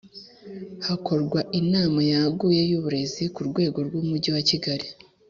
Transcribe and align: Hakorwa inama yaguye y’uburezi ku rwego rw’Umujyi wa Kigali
Hakorwa 0.87 1.39
inama 1.61 1.99
yaguye 2.11 2.61
y’uburezi 2.69 3.23
ku 3.33 3.41
rwego 3.49 3.77
rw’Umujyi 3.87 4.29
wa 4.35 4.43
Kigali 4.49 4.87